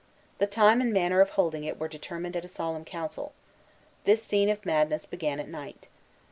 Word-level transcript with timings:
The 0.39 0.47
time 0.47 0.81
and 0.81 0.91
manner 0.91 1.21
of 1.21 1.29
holding 1.37 1.63
it 1.63 1.79
were 1.79 1.87
determined 1.87 2.35
at 2.35 2.43
a 2.43 2.47
solemn 2.47 2.85
council. 2.85 3.33
This 4.05 4.23
scene 4.23 4.49
of 4.49 4.65
madness 4.65 5.05
began 5.05 5.39
at 5.39 5.47
night. 5.47 5.89